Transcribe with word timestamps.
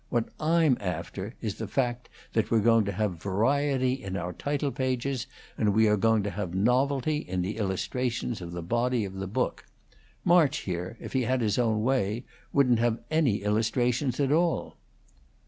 What 0.09 0.29
I'm 0.39 0.77
after 0.79 1.35
is 1.41 1.59
the 1.59 1.67
fact 1.67 2.09
that 2.33 2.49
we're 2.49 2.59
going 2.61 2.85
to 2.85 2.91
have 2.91 3.21
variety 3.21 4.03
in 4.03 4.17
our 4.17 4.33
title 4.33 4.71
pages, 4.71 5.27
and 5.59 5.75
we 5.75 5.87
are 5.87 5.95
going 5.95 6.23
to 6.23 6.31
have 6.31 6.55
novelty 6.55 7.17
in 7.17 7.43
the 7.43 7.57
illustrations 7.57 8.41
of 8.41 8.51
the 8.51 8.63
body 8.63 9.05
of 9.05 9.13
the 9.13 9.27
book. 9.27 9.65
March, 10.25 10.61
here, 10.61 10.97
if 10.99 11.13
he 11.13 11.21
had 11.21 11.41
his 11.41 11.59
own 11.59 11.83
way, 11.83 12.25
wouldn't 12.51 12.79
have 12.79 12.97
any 13.11 13.43
illustrations 13.43 14.19
at 14.19 14.31
all." 14.31 14.75